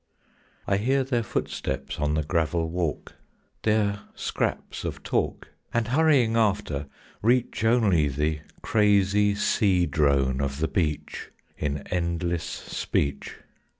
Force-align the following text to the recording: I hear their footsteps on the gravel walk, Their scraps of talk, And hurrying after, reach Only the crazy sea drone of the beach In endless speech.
I 0.65 0.77
hear 0.77 1.03
their 1.03 1.21
footsteps 1.21 1.99
on 1.99 2.15
the 2.15 2.23
gravel 2.23 2.71
walk, 2.71 3.17
Their 3.61 3.99
scraps 4.15 4.83
of 4.83 5.03
talk, 5.03 5.49
And 5.71 5.89
hurrying 5.89 6.35
after, 6.35 6.87
reach 7.21 7.63
Only 7.63 8.07
the 8.07 8.39
crazy 8.63 9.35
sea 9.35 9.85
drone 9.85 10.41
of 10.41 10.57
the 10.59 10.67
beach 10.67 11.29
In 11.55 11.85
endless 11.89 12.43
speech. 12.45 13.35